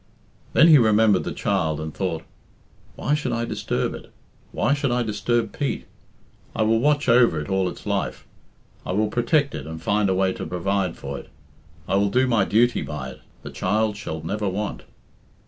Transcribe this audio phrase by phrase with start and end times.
[0.53, 2.23] Then he remembered the child and thought,
[2.95, 4.11] "Why should I disturb it?
[4.51, 5.85] Why should I disturb Pete?
[6.55, 8.25] I will watch over it all its life.
[8.83, 11.29] I will protect it and find a way to provide for it.
[11.87, 13.21] I will do my duty by it.
[13.43, 14.85] The child shall never want."